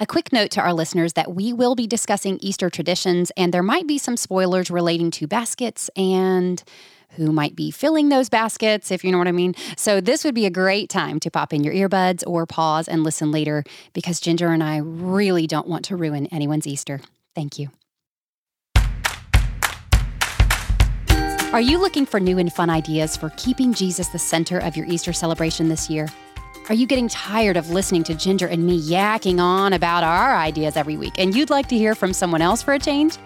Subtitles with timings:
[0.00, 3.64] A quick note to our listeners that we will be discussing Easter traditions, and there
[3.64, 6.62] might be some spoilers relating to baskets and
[7.16, 9.56] who might be filling those baskets, if you know what I mean.
[9.76, 13.02] So, this would be a great time to pop in your earbuds or pause and
[13.02, 17.00] listen later because Ginger and I really don't want to ruin anyone's Easter.
[17.34, 17.70] Thank you.
[21.52, 24.86] Are you looking for new and fun ideas for keeping Jesus the center of your
[24.86, 26.06] Easter celebration this year?
[26.68, 30.76] Are you getting tired of listening to Ginger and me yakking on about our ideas
[30.76, 33.16] every week and you'd like to hear from someone else for a change?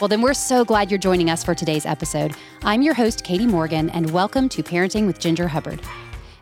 [0.00, 2.34] Well, then we're so glad you're joining us for today's episode.
[2.64, 5.80] I'm your host, Katie Morgan, and welcome to Parenting with Ginger Hubbard.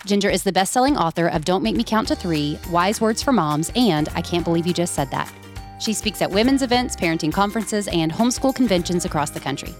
[0.07, 3.23] Ginger is the best selling author of Don't Make Me Count to Three, Wise Words
[3.23, 5.31] for Moms, and I Can't Believe You Just Said That.
[5.79, 9.75] She speaks at women's events, parenting conferences, and homeschool conventions across the country.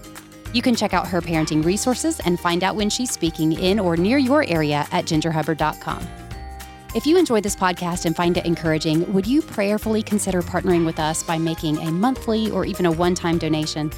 [0.53, 3.97] You can check out her parenting resources and find out when she's speaking in or
[3.97, 6.26] near your area at gingerhubbard.com.
[6.97, 10.97] If you enjoy this podcast and find it encouraging, would you prayerfully consider partnering with
[10.97, 13.91] us by making a monthly or even a one time donation?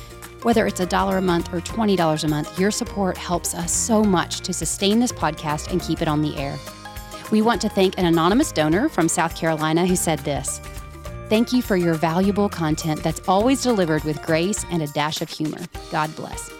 [0.43, 4.03] Whether it's a dollar a month or $20 a month, your support helps us so
[4.03, 6.59] much to sustain this podcast and keep it on the air.
[7.31, 10.59] We want to thank an anonymous donor from South Carolina who said this
[11.29, 15.29] Thank you for your valuable content that's always delivered with grace and a dash of
[15.29, 15.61] humor.
[15.89, 16.51] God bless.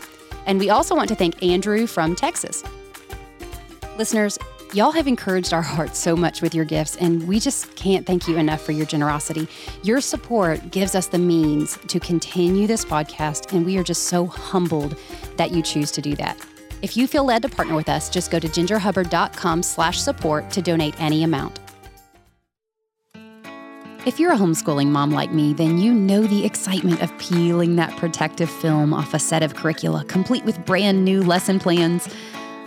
[0.46, 2.64] And we also want to thank Andrew from Texas.
[3.98, 4.40] Listeners,
[4.76, 8.28] Y'all have encouraged our hearts so much with your gifts, and we just can't thank
[8.28, 9.48] you enough for your generosity.
[9.82, 14.28] Your support gives us the means to continue this podcast, and we are just so
[14.28, 14.96] humbled
[15.38, 16.38] that you choose to do that.
[16.84, 20.62] If you feel led to partner with us, just go to gingerhubbard.com slash support to
[20.62, 21.60] donate any amount.
[24.06, 27.98] If you're a homeschooling mom like me, then you know the excitement of peeling that
[27.98, 32.08] protective film off a set of curricula, complete with brand new lesson plans.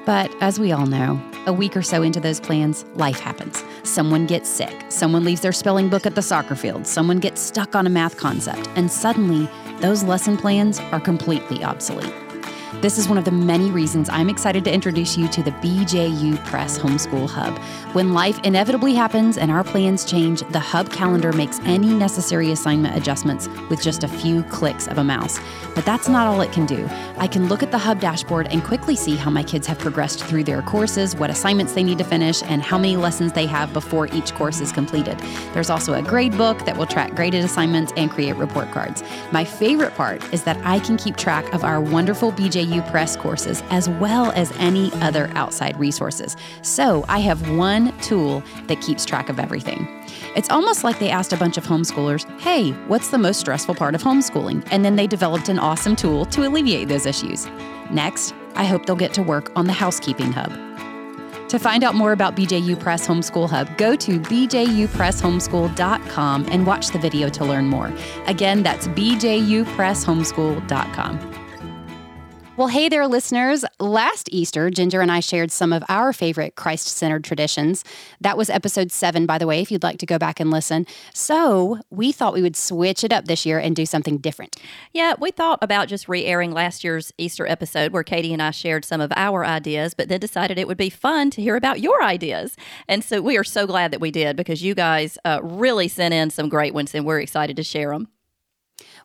[0.04, 3.64] But as we all know, a week or so into those plans, life happens.
[3.82, 7.74] Someone gets sick, someone leaves their spelling book at the soccer field, someone gets stuck
[7.74, 9.48] on a math concept, and suddenly
[9.80, 12.21] those lesson plans are completely obsolete.
[12.80, 16.42] This is one of the many reasons I'm excited to introduce you to the BJU
[16.46, 17.56] Press Homeschool Hub.
[17.94, 22.96] When life inevitably happens and our plans change, the Hub calendar makes any necessary assignment
[22.96, 25.38] adjustments with just a few clicks of a mouse.
[25.74, 26.88] But that's not all it can do.
[27.18, 30.24] I can look at the Hub dashboard and quickly see how my kids have progressed
[30.24, 33.72] through their courses, what assignments they need to finish, and how many lessons they have
[33.74, 35.18] before each course is completed.
[35.52, 39.04] There's also a grade book that will track graded assignments and create report cards.
[39.30, 43.62] My favorite part is that I can keep track of our wonderful BJU Press courses,
[43.70, 46.36] as well as any other outside resources.
[46.62, 49.86] So I have one tool that keeps track of everything.
[50.36, 53.94] It's almost like they asked a bunch of homeschoolers, hey, what's the most stressful part
[53.94, 54.66] of homeschooling?
[54.70, 57.46] And then they developed an awesome tool to alleviate those issues.
[57.90, 60.52] Next, I hope they'll get to work on the housekeeping hub.
[61.52, 66.98] To find out more about BJU Press Homeschool Hub, go to bjupresshomeschool.com and watch the
[66.98, 67.92] video to learn more.
[68.26, 71.41] Again, that's bjupresshomeschool.com.
[72.62, 73.64] Well, hey there, listeners.
[73.80, 77.82] Last Easter, Ginger and I shared some of our favorite Christ centered traditions.
[78.20, 80.86] That was episode seven, by the way, if you'd like to go back and listen.
[81.12, 84.54] So we thought we would switch it up this year and do something different.
[84.92, 88.52] Yeah, we thought about just re airing last year's Easter episode where Katie and I
[88.52, 91.80] shared some of our ideas, but then decided it would be fun to hear about
[91.80, 92.54] your ideas.
[92.86, 96.14] And so we are so glad that we did because you guys uh, really sent
[96.14, 98.06] in some great ones and we're excited to share them.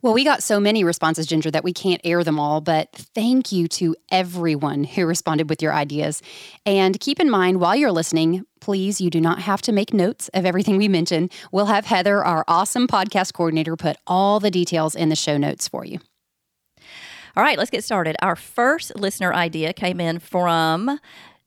[0.02, 3.52] Well, we got so many responses, Ginger, that we can't air them all, but thank
[3.52, 6.22] you to everyone who responded with your ideas.
[6.66, 10.30] And keep in mind while you're listening, please, you do not have to make notes
[10.36, 11.30] of everything we mention.
[11.52, 15.68] We'll have Heather, our awesome podcast coordinator, put all the details in the show notes
[15.68, 16.00] for you.
[17.36, 18.16] All right, let's get started.
[18.22, 21.00] Our first listener idea came in from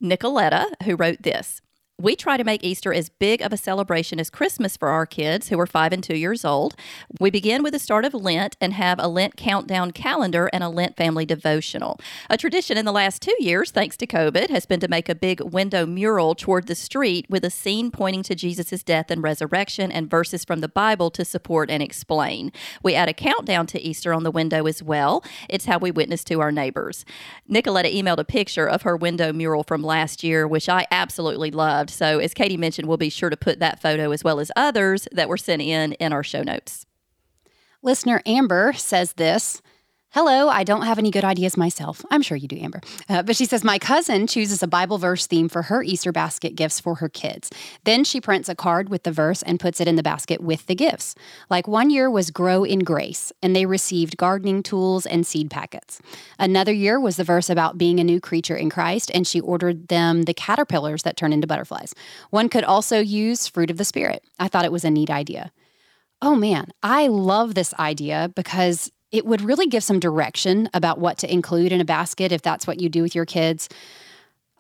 [0.03, 1.61] Nicoletta, who wrote this
[2.01, 5.49] we try to make Easter as big of a celebration as Christmas for our kids
[5.49, 6.75] who are five and two years old.
[7.21, 10.71] We begin with the start of Lent and have a Lent countdown calendar and a
[10.71, 12.01] Lent family devotional.
[12.31, 15.15] A tradition in the last two years, thanks to COVID, has been to make a
[15.15, 19.93] big window mural toward the street with a scene pointing to Jesus' death and resurrection
[19.93, 22.51] and verses from the Bible to support and explain.
[22.83, 25.23] We add a countdown to Easter on the window as well.
[25.51, 27.05] It's how we witness to our neighbors.
[27.51, 31.90] Nicoletta emailed a picture of her window mural from last year, which I absolutely loved.
[31.91, 35.07] So, as Katie mentioned, we'll be sure to put that photo as well as others
[35.13, 36.87] that were sent in in our show notes.
[37.83, 39.63] Listener Amber says this
[40.13, 42.05] Hello, I don't have any good ideas myself.
[42.11, 42.81] I'm sure you do, Amber.
[43.09, 46.57] Uh, but she says, My cousin chooses a Bible verse theme for her Easter basket
[46.57, 47.49] gifts for her kids.
[47.85, 50.67] Then she prints a card with the verse and puts it in the basket with
[50.67, 51.15] the gifts.
[51.49, 56.03] Like one year was Grow in Grace, and they received gardening tools and seed packets.
[56.41, 59.87] Another year was the verse about being a new creature in Christ, and she ordered
[59.87, 61.95] them the caterpillars that turn into butterflies.
[62.31, 64.25] One could also use Fruit of the Spirit.
[64.41, 65.53] I thought it was a neat idea.
[66.21, 71.19] oh man, I love this idea because it would really give some direction about what
[71.19, 73.69] to include in a basket if that's what you do with your kids.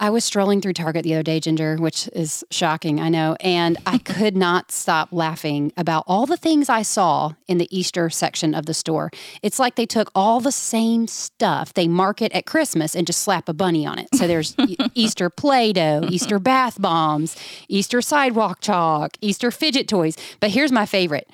[0.03, 3.77] I was strolling through Target the other day, Ginger, which is shocking, I know, and
[3.85, 8.55] I could not stop laughing about all the things I saw in the Easter section
[8.55, 9.11] of the store.
[9.43, 13.47] It's like they took all the same stuff they market at Christmas and just slap
[13.47, 14.09] a bunny on it.
[14.15, 14.57] So there's
[14.95, 17.37] Easter Play Doh, Easter bath bombs,
[17.69, 20.17] Easter sidewalk chalk, Easter fidget toys.
[20.41, 21.29] But here's my favorite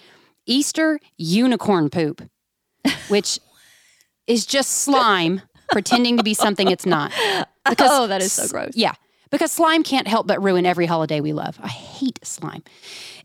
[0.44, 2.20] Easter unicorn poop,
[3.08, 3.38] which
[4.26, 7.12] is just slime pretending to be something it's not.
[7.68, 8.74] Oh, because, oh, that is so gross.
[8.76, 8.92] Yeah.
[9.31, 11.58] Because slime can't help but ruin every holiday we love.
[11.62, 12.62] I hate slime.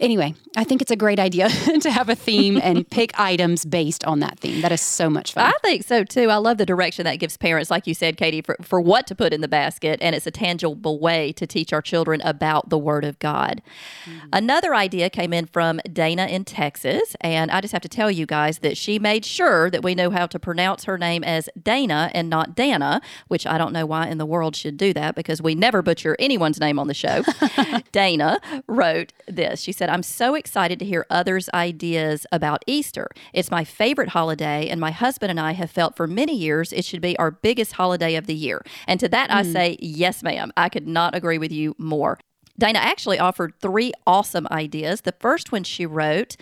[0.02, 1.48] Anyway, I think it's a great idea
[1.82, 4.62] to have a theme and pick items based on that theme.
[4.62, 5.46] That is so much fun.
[5.46, 6.32] I think so too.
[6.32, 9.16] I love the direction that gives parents, like you said, Katie, for, for what to
[9.16, 10.00] put in the basket.
[10.02, 13.62] And it's a tangible way to teach our children about the Word of God.
[14.06, 14.28] Mm-hmm.
[14.34, 17.16] Another idea came in from Dana in Texas.
[17.22, 20.10] And I just have to tell you guys that she made sure that we know
[20.10, 24.08] how to pronounce her name as Dana and not Dana, which I don't know why
[24.08, 27.22] in the world should do that because we never butcher anyone's name on the show.
[27.92, 29.60] Dana wrote this.
[29.60, 33.10] She said, I'm so excited to hear others' ideas about Easter.
[33.34, 36.86] It's my favorite holiday, and my husband and I have felt for many years it
[36.86, 38.64] should be our biggest holiday of the year.
[38.88, 39.34] And to that, mm.
[39.34, 39.52] I hmm.
[39.52, 40.54] say, yes, ma'am.
[40.56, 42.18] I could not agree with you more.
[42.58, 45.02] Dana actually offered three awesome ideas.
[45.02, 46.38] The first one she wrote,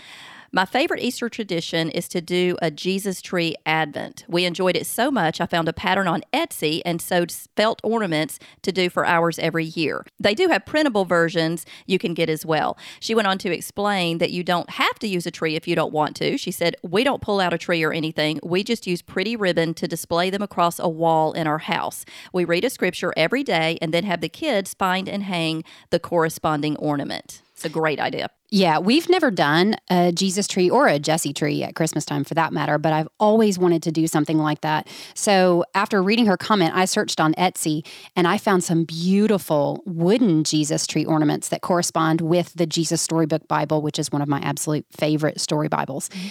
[0.52, 4.26] my favorite Easter tradition is to do a Jesus tree advent.
[4.28, 8.40] We enjoyed it so much, I found a pattern on Etsy and sewed felt ornaments
[8.64, 10.06] to do for ours every year.
[10.20, 12.78] They do have printable versions you can get as well.
[13.00, 15.76] She went on to explain that you don't have to use a tree if you
[15.76, 16.38] don't want to.
[16.38, 18.40] She said, We don't pull out a tree or anything.
[18.44, 22.06] We just use pretty ribbon to display them across a wall in our house.
[22.34, 26.00] We read a scripture every day and then have the kids find and hang the
[26.00, 27.42] corresponding ornament.
[27.54, 28.30] It's a great idea.
[28.52, 32.34] Yeah, we've never done a Jesus tree or a Jesse tree at Christmas time for
[32.34, 34.88] that matter, but I've always wanted to do something like that.
[35.14, 37.86] So after reading her comment, I searched on Etsy
[38.16, 43.48] and I found some beautiful wooden Jesus tree ornaments that correspond with the Jesus Storybook
[43.48, 46.10] Bible, which is one of my absolute favorite story Bibles.
[46.10, 46.28] Mm-hmm.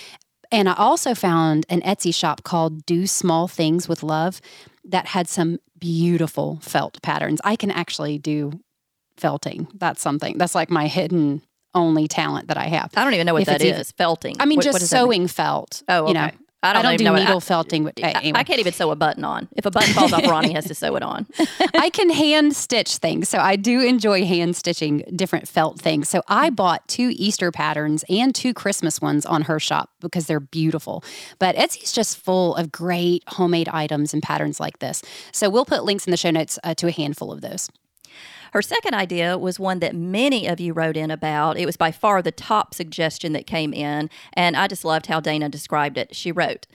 [0.50, 4.40] And I also found an Etsy shop called Do Small Things with Love
[4.82, 7.40] that had some beautiful felt patterns.
[7.44, 8.58] I can actually do
[9.16, 9.68] felting.
[9.74, 11.42] That's something that's like my hidden
[11.78, 12.90] only talent that I have.
[12.96, 13.70] I don't even know what if that is.
[13.70, 14.36] Even, felting.
[14.40, 15.82] I mean, what, just what sewing felt.
[15.88, 16.08] Oh, okay.
[16.08, 16.30] You know,
[16.60, 17.84] I don't, I don't do needle I, felting.
[17.84, 18.32] With, anyway.
[18.34, 19.48] I, can't even sew a button on.
[19.56, 21.26] If a button falls off, Ronnie has to sew it on.
[21.74, 23.28] I can hand stitch things.
[23.28, 26.08] So I do enjoy hand stitching different felt things.
[26.08, 30.40] So I bought two Easter patterns and two Christmas ones on her shop because they're
[30.40, 31.04] beautiful.
[31.38, 35.02] But Etsy's just full of great homemade items and patterns like this.
[35.30, 37.70] So we'll put links in the show notes uh, to a handful of those.
[38.52, 41.58] Her second idea was one that many of you wrote in about.
[41.58, 45.20] It was by far the top suggestion that came in, and I just loved how
[45.20, 46.14] Dana described it.
[46.14, 46.66] She wrote,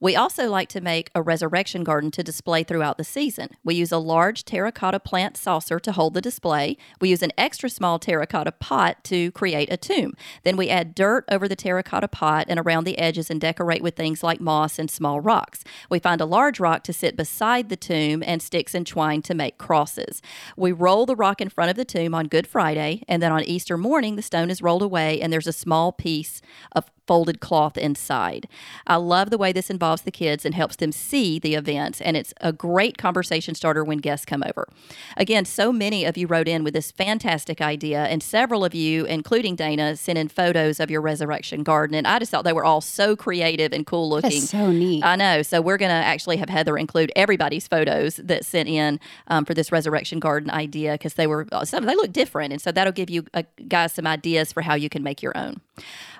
[0.00, 3.50] we also like to make a resurrection garden to display throughout the season.
[3.64, 6.76] We use a large terracotta plant saucer to hold the display.
[7.00, 10.14] We use an extra small terracotta pot to create a tomb.
[10.44, 13.96] Then we add dirt over the terracotta pot and around the edges and decorate with
[13.96, 15.64] things like moss and small rocks.
[15.90, 19.34] We find a large rock to sit beside the tomb and sticks and twine to
[19.34, 20.22] make crosses.
[20.56, 23.42] We roll the rock in front of the tomb on Good Friday, and then on
[23.44, 26.40] Easter morning, the stone is rolled away and there's a small piece
[26.72, 28.46] of folded cloth inside.
[28.86, 32.16] I love the way this involves the kids and helps them see the events, and
[32.16, 34.68] it's a great conversation starter when guests come over.
[35.16, 39.04] Again, so many of you wrote in with this fantastic idea, and several of you,
[39.06, 42.64] including Dana, sent in photos of your resurrection garden, and I just thought they were
[42.64, 44.30] all so creative and cool looking.
[44.30, 45.04] That's so neat.
[45.04, 45.42] I know.
[45.42, 49.54] So we're going to actually have Heather include everybody's photos that sent in um, for
[49.54, 52.92] this resurrection garden idea because they were uh, some they look different, and so that'll
[52.92, 55.60] give you uh, guys some ideas for how you can make your own.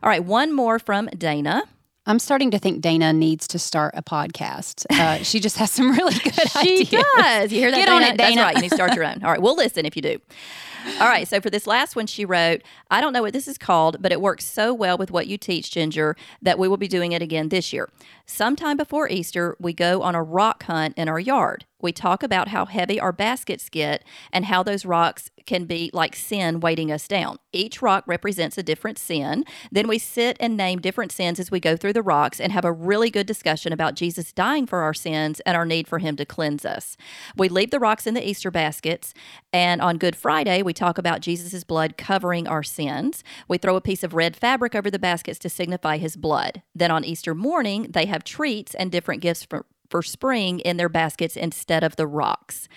[0.02, 1.64] All right, one more from Dana.
[2.08, 4.86] I'm starting to think Dana needs to start a podcast.
[4.90, 6.88] Uh, she just has some really good she ideas.
[6.88, 7.52] She does.
[7.52, 7.76] You hear that?
[7.76, 7.96] Get Dana?
[7.96, 8.34] on it, Dana.
[8.36, 8.56] That's right.
[8.56, 9.20] You need to start your own.
[9.22, 10.18] All right, we'll listen if you do.
[11.00, 13.58] All right, so for this last one, she wrote, I don't know what this is
[13.58, 16.88] called, but it works so well with what you teach, Ginger, that we will be
[16.88, 17.90] doing it again this year.
[18.24, 21.66] Sometime before Easter, we go on a rock hunt in our yard.
[21.80, 26.14] We talk about how heavy our baskets get and how those rocks can be like
[26.14, 27.38] sin weighting us down.
[27.52, 29.44] Each rock represents a different sin.
[29.72, 32.64] Then we sit and name different sins as we go through the rocks and have
[32.64, 36.16] a really good discussion about Jesus dying for our sins and our need for him
[36.16, 36.96] to cleanse us.
[37.36, 39.14] We leave the rocks in the Easter baskets,
[39.52, 43.24] and on Good Friday, we talk about Jesus' blood covering our sins.
[43.48, 46.62] We throw a piece of red fabric over the baskets to signify his blood.
[46.74, 50.88] Then on Easter morning, they have treats and different gifts for, for spring in their
[50.88, 52.68] baskets instead of the rocks.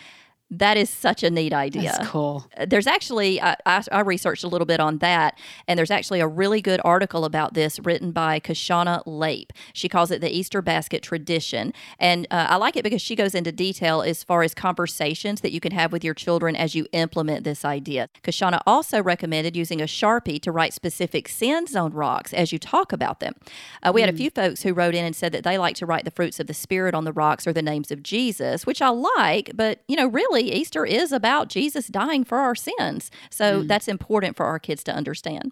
[0.52, 1.94] That is such a neat idea.
[1.94, 2.46] That's cool.
[2.68, 6.28] There's actually, I, I, I, researched a little bit on that, and there's actually a
[6.28, 9.54] really good article about this written by Kashana Lape.
[9.72, 11.74] She calls it the Easter basket tradition.
[12.00, 15.54] And uh, I like it because she goes into detail as far as conversations that
[15.54, 18.10] you can have with your children as you implement this idea.
[18.22, 22.92] Kashana also recommended using a Sharpie to write specific sins on rocks as you talk
[22.92, 23.36] about them.
[23.84, 24.06] Uh, we mm.
[24.06, 24.18] had a hmm.
[24.18, 26.48] few folks who wrote in and said that they like to write the fruits of
[26.48, 29.96] the Spirit on the rocks or the names of Jesus, which I like, but, you
[29.96, 33.12] know, really, really, Easter is about Jesus dying for our sins.
[33.30, 33.68] So mm.
[33.68, 35.52] that's important for our kids to understand.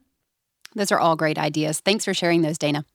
[0.76, 1.80] Those are all great ideas.
[1.80, 2.86] Thanks for sharing those, Dana.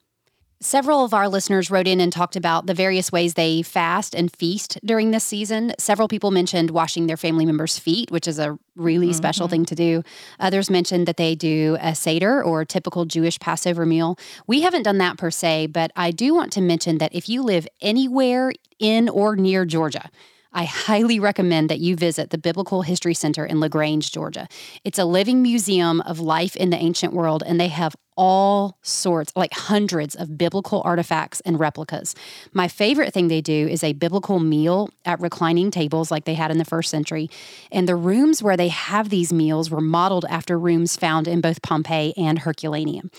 [0.61, 4.33] Several of our listeners wrote in and talked about the various ways they fast and
[4.33, 5.73] feast during this season.
[5.77, 9.15] Several people mentioned washing their family members' feet, which is a really mm-hmm.
[9.15, 10.01] special thing to do.
[10.39, 14.17] Others mentioned that they do a Seder or typical Jewish Passover meal.
[14.47, 17.43] We haven't done that per se, but I do want to mention that if you
[17.43, 20.09] live anywhere in or near Georgia,
[20.55, 24.47] I highly recommend that you visit the Biblical History Center in LaGrange, Georgia.
[24.85, 29.31] It's a living museum of life in the ancient world, and they have all sorts,
[29.35, 32.15] like hundreds of biblical artifacts and replicas.
[32.53, 36.51] My favorite thing they do is a biblical meal at reclining tables like they had
[36.51, 37.29] in the first century.
[37.71, 41.61] And the rooms where they have these meals were modeled after rooms found in both
[41.61, 43.11] Pompeii and Herculaneum.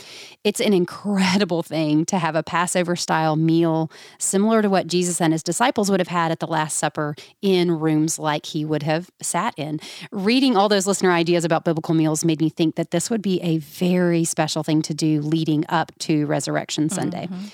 [0.45, 5.33] It's an incredible thing to have a Passover style meal similar to what Jesus and
[5.33, 9.11] his disciples would have had at the Last Supper in rooms like he would have
[9.21, 9.81] sat in.
[10.11, 13.41] Reading all those listener ideas about biblical meals made me think that this would be
[13.43, 17.26] a very special thing to do leading up to Resurrection Sunday.
[17.26, 17.47] Mm-hmm.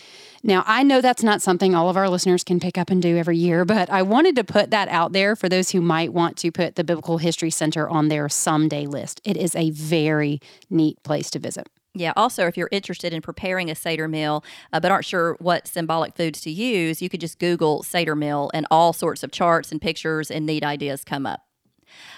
[0.44, 3.16] Now, I know that's not something all of our listeners can pick up and do
[3.16, 6.36] every year, but I wanted to put that out there for those who might want
[6.38, 9.20] to put the Biblical History Center on their someday list.
[9.22, 11.68] It is a very neat place to visit.
[11.94, 12.12] Yeah.
[12.16, 16.16] Also, if you're interested in preparing a Seder meal, uh, but aren't sure what symbolic
[16.16, 19.80] foods to use, you could just Google Seder meal and all sorts of charts and
[19.80, 21.42] pictures and neat ideas come up.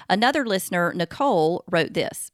[0.09, 2.31] Another listener, Nicole, wrote this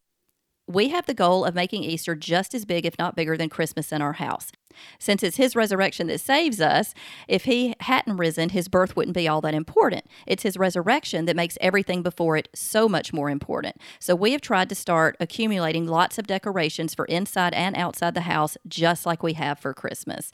[0.70, 3.92] we have the goal of making Easter just as big, if not bigger, than Christmas
[3.92, 4.52] in our house.
[4.98, 6.94] Since it's his resurrection that saves us,
[7.26, 10.06] if he hadn't risen, his birth wouldn't be all that important.
[10.26, 13.76] It's his resurrection that makes everything before it so much more important.
[13.98, 18.22] So we have tried to start accumulating lots of decorations for inside and outside the
[18.22, 20.30] house, just like we have for Christmas.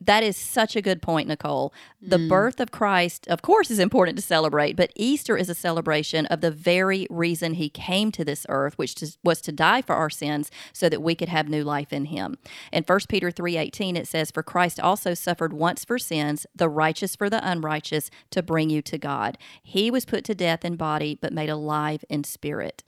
[0.00, 1.72] That is such a good point, Nicole.
[2.02, 2.28] The mm.
[2.28, 6.42] birth of Christ, of course, is important to celebrate, but Easter is a celebration of
[6.42, 10.50] the very reason he came to this earth, which was to die for our sins
[10.74, 12.36] so that we could have new life in him.
[12.72, 17.16] In 1 Peter 3:18 it says, "For Christ also suffered once for sins, the righteous
[17.16, 19.38] for the unrighteous, to bring you to God.
[19.62, 22.84] He was put to death in body, but made alive in spirit."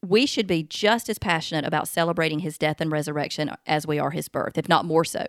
[0.00, 4.12] we should be just as passionate about celebrating his death and resurrection as we are
[4.12, 5.26] his birth, if not more so.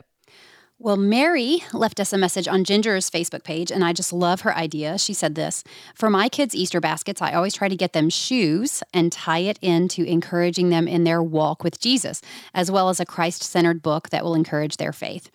[0.81, 4.55] Well, Mary left us a message on Ginger's Facebook page, and I just love her
[4.55, 4.97] idea.
[4.97, 5.61] She said this
[5.93, 9.59] For my kids' Easter baskets, I always try to get them shoes and tie it
[9.61, 12.21] into encouraging them in their walk with Jesus,
[12.53, 15.29] as well as a Christ centered book that will encourage their faith.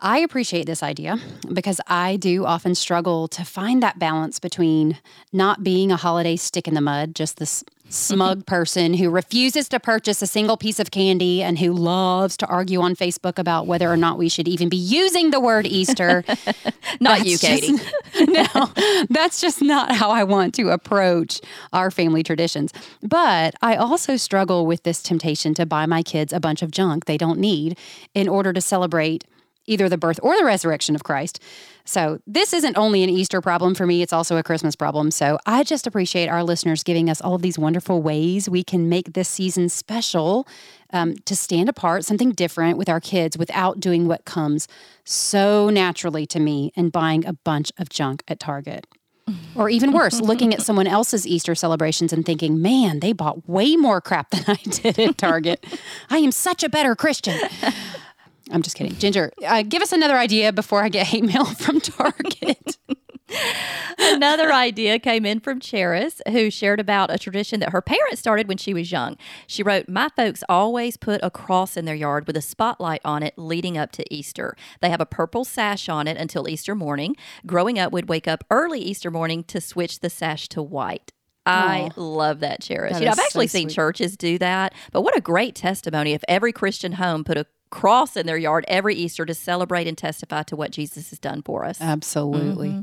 [0.00, 1.18] I appreciate this idea
[1.52, 4.98] because I do often struggle to find that balance between
[5.32, 7.90] not being a holiday stick in the mud, just this mm-hmm.
[7.90, 12.46] smug person who refuses to purchase a single piece of candy and who loves to
[12.46, 16.22] argue on Facebook about whether or not we should even be using the word Easter.
[17.00, 17.76] not you, Katie.
[17.76, 17.94] Just,
[18.54, 21.40] no, that's just not how I want to approach
[21.72, 22.72] our family traditions.
[23.02, 27.06] But I also struggle with this temptation to buy my kids a bunch of junk
[27.06, 27.76] they don't need
[28.14, 29.24] in order to celebrate
[29.68, 31.42] either the birth or the resurrection of Christ.
[31.84, 35.10] So, this isn't only an Easter problem for me, it's also a Christmas problem.
[35.10, 38.88] So, I just appreciate our listeners giving us all of these wonderful ways we can
[38.88, 40.46] make this season special
[40.92, 44.68] um, to stand apart, something different with our kids without doing what comes
[45.04, 48.86] so naturally to me and buying a bunch of junk at Target.
[49.54, 53.76] Or even worse, looking at someone else's Easter celebrations and thinking, man, they bought way
[53.76, 55.64] more crap than I did at Target.
[56.10, 57.38] I am such a better Christian.
[58.50, 58.96] I'm just kidding.
[58.96, 62.78] Ginger, uh, give us another idea before I get hate mail from Target.
[63.98, 68.48] Another idea came in from Cheris, who shared about a tradition that her parents started
[68.48, 69.16] when she was young.
[69.46, 73.22] She wrote, My folks always put a cross in their yard with a spotlight on
[73.22, 74.56] it leading up to Easter.
[74.80, 77.16] They have a purple sash on it until Easter morning.
[77.46, 81.12] Growing up, we'd wake up early Easter morning to switch the sash to white.
[81.44, 82.92] I love that, Cheris.
[82.92, 86.12] That you know, I've actually so seen churches do that, but what a great testimony
[86.12, 89.96] if every Christian home put a cross in their yard every Easter to celebrate and
[89.96, 91.80] testify to what Jesus has done for us.
[91.80, 92.68] Absolutely.
[92.68, 92.80] Mm-hmm.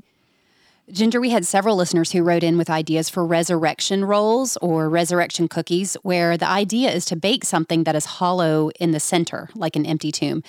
[0.92, 5.48] Ginger, we had several listeners who wrote in with ideas for resurrection rolls or resurrection
[5.48, 9.76] cookies, where the idea is to bake something that is hollow in the center, like
[9.76, 10.44] an empty tomb.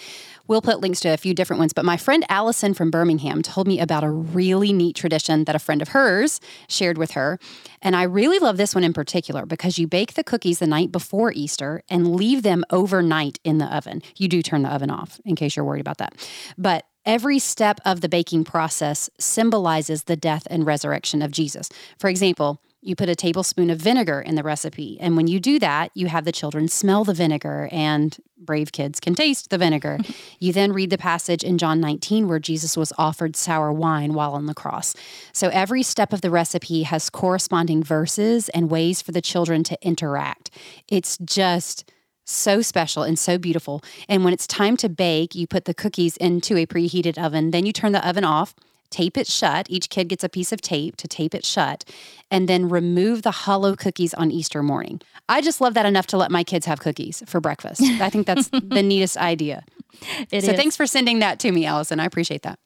[0.46, 3.66] We'll put links to a few different ones, but my friend Allison from Birmingham told
[3.66, 6.38] me about a really neat tradition that a friend of hers
[6.68, 7.38] shared with her.
[7.80, 10.92] And I really love this one in particular because you bake the cookies the night
[10.92, 14.02] before Easter and leave them overnight in the oven.
[14.16, 16.14] You do turn the oven off in case you're worried about that.
[16.58, 21.68] But Every step of the baking process symbolizes the death and resurrection of Jesus.
[22.00, 24.96] For example, you put a tablespoon of vinegar in the recipe.
[25.00, 29.00] And when you do that, you have the children smell the vinegar, and brave kids
[29.00, 29.98] can taste the vinegar.
[30.38, 34.34] you then read the passage in John 19 where Jesus was offered sour wine while
[34.34, 34.94] on the cross.
[35.32, 39.78] So every step of the recipe has corresponding verses and ways for the children to
[39.80, 40.50] interact.
[40.88, 41.90] It's just
[42.26, 43.82] so special and so beautiful.
[44.08, 47.50] And when it's time to bake, you put the cookies into a preheated oven.
[47.50, 48.54] Then you turn the oven off,
[48.90, 49.66] tape it shut.
[49.70, 51.84] Each kid gets a piece of tape to tape it shut,
[52.30, 55.00] and then remove the hollow cookies on Easter morning.
[55.28, 57.82] I just love that enough to let my kids have cookies for breakfast.
[57.82, 59.64] I think that's the neatest idea.
[60.30, 60.56] It so is.
[60.56, 62.00] thanks for sending that to me, Allison.
[62.00, 62.58] I appreciate that.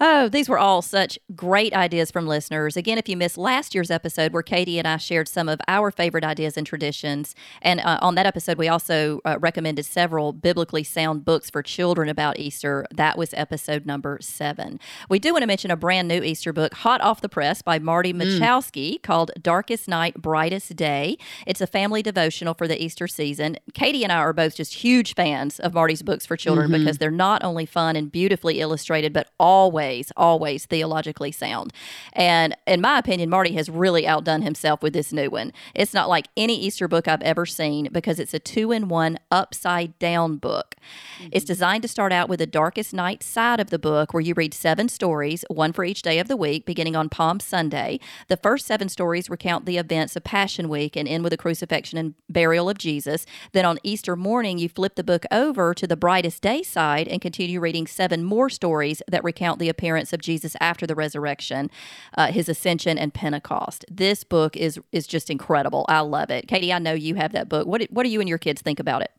[0.00, 2.76] Oh, these were all such great ideas from listeners.
[2.76, 5.90] Again, if you missed last year's episode where Katie and I shared some of our
[5.90, 10.82] favorite ideas and traditions, and uh, on that episode, we also uh, recommended several biblically
[10.82, 12.86] sound books for children about Easter.
[12.90, 14.80] That was episode number seven.
[15.08, 17.78] We do want to mention a brand new Easter book, hot off the press by
[17.78, 18.22] Marty mm.
[18.22, 19.02] Machowski, mm.
[19.02, 21.18] called Darkest Night, Brightest Day.
[21.46, 23.56] It's a family devotional for the Easter season.
[23.74, 26.80] Katie and I are both just huge fans of Marty's books for children mm-hmm.
[26.80, 31.72] because they're not only fun and beautifully illustrated, but always always, always theologically sound.
[32.12, 35.52] And in my opinion, Marty has really outdone himself with this new one.
[35.74, 39.18] It's not like any Easter book I've ever seen because it's a two in one
[39.30, 40.74] upside down book.
[41.18, 41.28] Mm-hmm.
[41.32, 44.34] It's designed to start out with the darkest night side of the book where you
[44.34, 48.00] read seven stories, one for each day of the week, beginning on Palm Sunday.
[48.28, 51.98] The first seven stories recount the events of Passion Week and end with the crucifixion
[51.98, 53.26] and burial of Jesus.
[53.52, 57.20] Then on Easter morning, you flip the book over to the brightest day side and
[57.20, 61.70] continue reading seven more stories that recount the appearance of Jesus after the resurrection,
[62.16, 63.84] uh, his ascension, and Pentecost.
[63.90, 65.84] This book is is just incredible.
[65.88, 66.46] I love it.
[66.46, 67.66] Katie, I know you have that book.
[67.66, 69.10] What what do you and your kids think about it?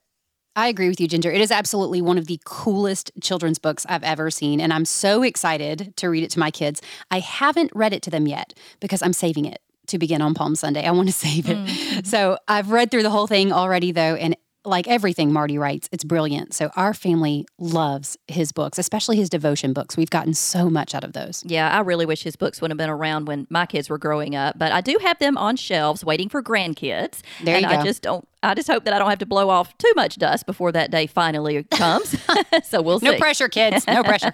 [0.57, 1.31] I agree with you, Ginger.
[1.31, 5.21] It is absolutely one of the coolest children's books I've ever seen, and I'm so
[5.21, 6.81] excited to read it to my kids.
[7.11, 10.55] I haven't read it to them yet because I'm saving it to begin on Palm
[10.55, 10.85] Sunday.
[10.85, 11.57] I want to save it.
[11.57, 12.05] Mm.
[12.05, 16.03] So I've read through the whole thing already, though, and like everything Marty writes, it's
[16.03, 16.53] brilliant.
[16.53, 19.97] So our family loves his books, especially his devotion books.
[19.97, 21.43] We've gotten so much out of those.
[21.45, 24.35] Yeah, I really wish his books would have been around when my kids were growing
[24.35, 27.21] up, but I do have them on shelves waiting for grandkids.
[27.43, 27.79] There and you go.
[27.79, 30.17] I just don't I just hope that I don't have to blow off too much
[30.17, 32.15] dust before that day finally comes.
[32.63, 33.07] so we'll see.
[33.07, 33.87] No pressure, kids.
[33.87, 34.33] No pressure.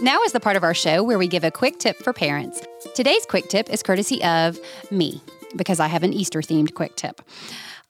[0.00, 2.60] Now is the part of our show where we give a quick tip for parents.
[2.94, 4.58] Today's quick tip is courtesy of
[4.90, 5.20] me
[5.56, 7.20] because I have an Easter themed quick tip.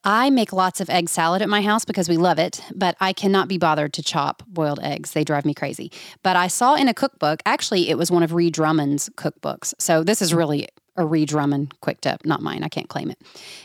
[0.04, 3.12] I make lots of egg salad at my house because we love it, but I
[3.12, 5.12] cannot be bothered to chop boiled eggs.
[5.12, 5.90] They drive me crazy.
[6.22, 9.74] But I saw in a cookbook, actually, it was one of Ree Drummond's cookbooks.
[9.78, 12.62] So this is really a Ree Drummond quick tip, not mine.
[12.62, 13.18] I can't claim it.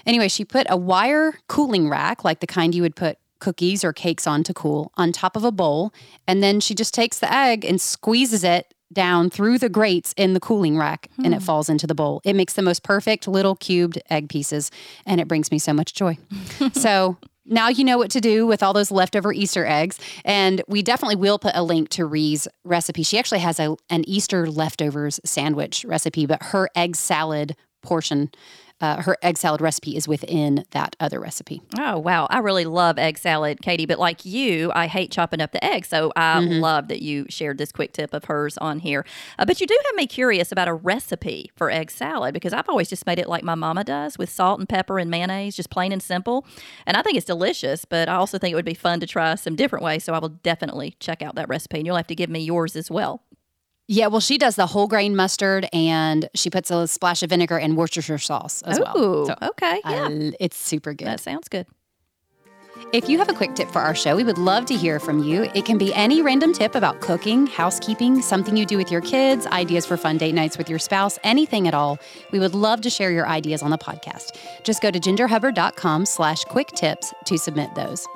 [0.05, 3.91] Anyway, she put a wire cooling rack, like the kind you would put cookies or
[3.91, 5.93] cakes on to cool, on top of a bowl.
[6.27, 10.34] And then she just takes the egg and squeezes it down through the grates in
[10.34, 11.43] the cooling rack and it hmm.
[11.43, 12.21] falls into the bowl.
[12.23, 14.71] It makes the most perfect little cubed egg pieces
[15.06, 16.17] and it brings me so much joy.
[16.73, 19.99] so now you know what to do with all those leftover Easter eggs.
[20.23, 23.03] And we definitely will put a link to Ree's recipe.
[23.03, 28.31] She actually has a, an Easter leftovers sandwich recipe, but her egg salad portion
[28.83, 31.61] uh, her egg salad recipe is within that other recipe.
[31.79, 32.27] Oh, wow.
[32.29, 35.85] I really love egg salad, Katie, but like you, I hate chopping up the egg.
[35.85, 36.59] So I mm-hmm.
[36.59, 39.05] love that you shared this quick tip of hers on here.
[39.39, 42.67] Uh, but you do have me curious about a recipe for egg salad because I've
[42.67, 45.69] always just made it like my mama does with salt and pepper and mayonnaise, just
[45.69, 46.45] plain and simple.
[46.85, 49.35] And I think it's delicious, but I also think it would be fun to try
[49.35, 50.03] some different ways.
[50.03, 52.75] So I will definitely check out that recipe and you'll have to give me yours
[52.75, 53.21] as well.
[53.87, 57.57] Yeah, well, she does the whole grain mustard and she puts a splash of vinegar
[57.59, 59.25] and Worcestershire sauce as Ooh, well.
[59.25, 59.81] So okay.
[59.85, 60.31] Yeah.
[60.39, 61.07] it's super good.
[61.07, 61.67] That sounds good.
[62.91, 65.23] If you have a quick tip for our show, we would love to hear from
[65.23, 65.43] you.
[65.55, 69.45] It can be any random tip about cooking, housekeeping, something you do with your kids,
[69.47, 71.99] ideas for fun date nights with your spouse, anything at all.
[72.31, 74.37] We would love to share your ideas on the podcast.
[74.63, 78.07] Just go to gingerhubbard.com slash quick tips to submit those.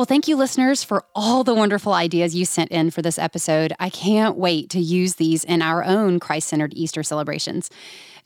[0.00, 3.74] Well, thank you, listeners, for all the wonderful ideas you sent in for this episode.
[3.78, 7.68] I can't wait to use these in our own Christ centered Easter celebrations.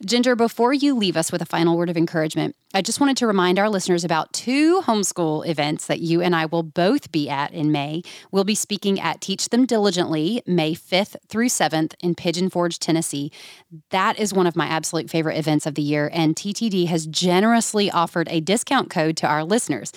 [0.05, 3.27] Ginger, before you leave us with a final word of encouragement, I just wanted to
[3.27, 7.53] remind our listeners about two homeschool events that you and I will both be at
[7.53, 8.01] in May.
[8.31, 13.31] We'll be speaking at Teach Them Diligently, May 5th through 7th in Pigeon Forge, Tennessee.
[13.91, 17.89] That is one of my absolute favorite events of the year, and TTD has generously
[17.89, 19.93] offered a discount code to our listeners.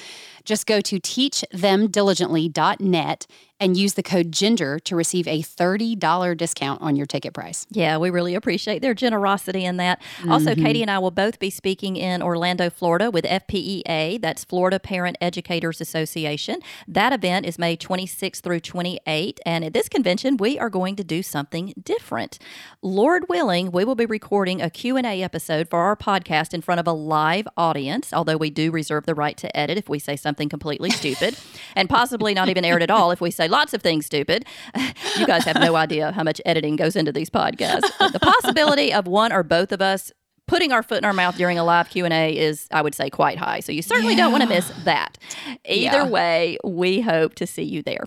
[0.48, 3.26] Just go to teachthemdiligently.net
[3.60, 7.66] and use the code GINGER to receive a $30 discount on your ticket price.
[7.70, 10.00] Yeah, we really appreciate their generosity in that.
[10.18, 10.32] Mm-hmm.
[10.32, 14.78] Also, Katie and I will both be speaking in Orlando, Florida with FPEA, that's Florida
[14.78, 16.60] Parent Educators Association.
[16.86, 21.04] That event is May 26th through 28, and at this convention we are going to
[21.04, 22.38] do something different.
[22.80, 26.86] Lord willing, we will be recording a Q&A episode for our podcast in front of
[26.86, 30.48] a live audience, although we do reserve the right to edit if we say something
[30.48, 31.36] completely stupid
[31.76, 34.46] and possibly not even aired at all if we say lots of things stupid.
[35.18, 38.12] You guys have no idea how much editing goes into these podcasts.
[38.12, 40.12] the possibility of one or both of us
[40.46, 43.36] putting our foot in our mouth during a live q&a is i would say quite
[43.38, 44.22] high so you certainly yeah.
[44.22, 45.18] don't want to miss that
[45.66, 46.06] either yeah.
[46.06, 48.06] way we hope to see you there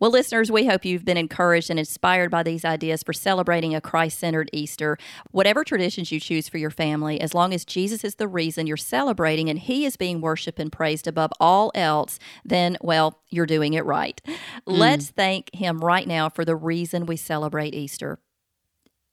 [0.00, 3.80] well, listeners, we hope you've been encouraged and inspired by these ideas for celebrating a
[3.80, 4.96] Christ centered Easter.
[5.30, 8.76] Whatever traditions you choose for your family, as long as Jesus is the reason you're
[8.76, 13.74] celebrating and He is being worshiped and praised above all else, then, well, you're doing
[13.74, 14.20] it right.
[14.24, 14.32] Mm.
[14.66, 18.18] Let's thank Him right now for the reason we celebrate Easter.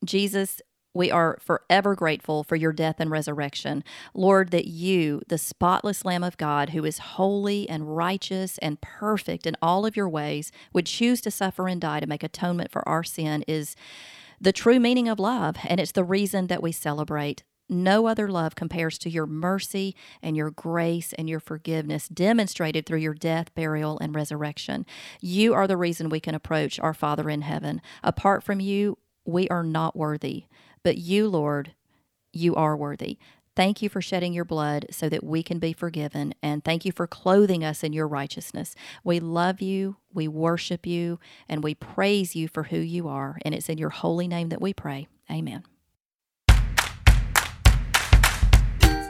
[0.04, 0.62] Jesus,
[0.96, 3.84] we are forever grateful for your death and resurrection.
[4.14, 9.46] Lord, that you, the spotless Lamb of God, who is holy and righteous and perfect
[9.46, 12.88] in all of your ways, would choose to suffer and die to make atonement for
[12.88, 13.76] our sin is
[14.40, 15.58] the true meaning of love.
[15.66, 17.44] And it's the reason that we celebrate.
[17.68, 23.00] No other love compares to your mercy and your grace and your forgiveness demonstrated through
[23.00, 24.86] your death, burial, and resurrection.
[25.20, 27.82] You are the reason we can approach our Father in heaven.
[28.04, 30.46] Apart from you, we are not worthy.
[30.84, 31.74] But you, Lord,
[32.32, 33.18] you are worthy.
[33.56, 36.34] Thank you for shedding your blood so that we can be forgiven.
[36.44, 38.76] And thank you for clothing us in your righteousness.
[39.04, 43.40] We love you, we worship you, and we praise you for who you are.
[43.44, 45.08] And it's in your holy name that we pray.
[45.32, 45.64] Amen.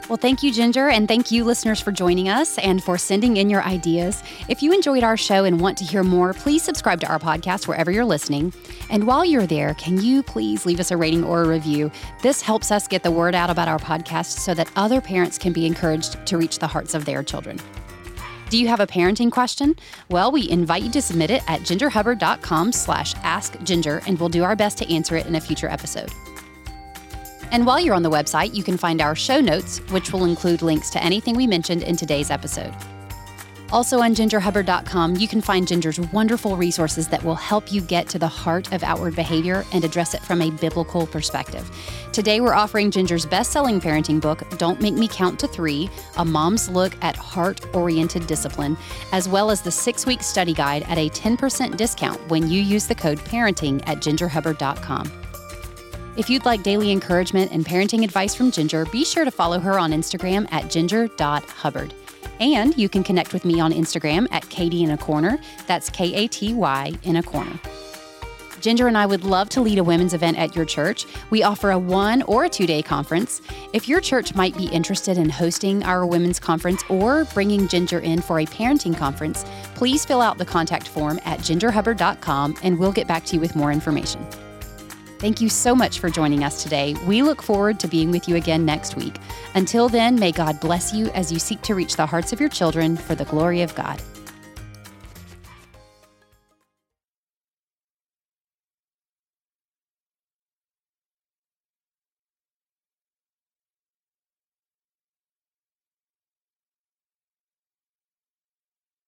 [0.08, 3.50] Well, thank you, Ginger, and thank you, listeners, for joining us and for sending in
[3.50, 4.22] your ideas.
[4.48, 7.66] If you enjoyed our show and want to hear more, please subscribe to our podcast
[7.66, 8.52] wherever you're listening.
[8.88, 11.90] And while you're there, can you please leave us a rating or a review?
[12.22, 15.52] This helps us get the word out about our podcast so that other parents can
[15.52, 17.58] be encouraged to reach the hearts of their children.
[18.48, 19.74] Do you have a parenting question?
[20.08, 24.54] Well, we invite you to submit it at gingerhubbard.com slash askginger, and we'll do our
[24.54, 26.12] best to answer it in a future episode.
[27.56, 30.60] And while you're on the website, you can find our show notes, which will include
[30.60, 32.74] links to anything we mentioned in today's episode.
[33.72, 38.18] Also on gingerhubbard.com, you can find Ginger's wonderful resources that will help you get to
[38.18, 41.70] the heart of outward behavior and address it from a biblical perspective.
[42.12, 45.88] Today, we're offering Ginger's best selling parenting book, Don't Make Me Count to Three
[46.18, 48.76] A Mom's Look at Heart Oriented Discipline,
[49.12, 52.86] as well as the six week study guide at a 10% discount when you use
[52.86, 55.25] the code parenting at gingerhubbard.com.
[56.16, 59.78] If you'd like daily encouragement and parenting advice from Ginger, be sure to follow her
[59.78, 61.92] on Instagram at ginger.hubbard.
[62.40, 65.38] And you can connect with me on Instagram at Katy in a Corner.
[65.66, 67.58] That's K A T Y in a corner.
[68.60, 71.04] Ginger and I would love to lead a women's event at your church.
[71.28, 73.42] We offer a one or a two day conference.
[73.74, 78.22] If your church might be interested in hosting our women's conference or bringing Ginger in
[78.22, 83.06] for a parenting conference, please fill out the contact form at gingerhubbard.com and we'll get
[83.06, 84.26] back to you with more information.
[85.18, 86.94] Thank you so much for joining us today.
[87.06, 89.16] We look forward to being with you again next week.
[89.54, 92.50] Until then, may God bless you as you seek to reach the hearts of your
[92.50, 94.02] children for the glory of God.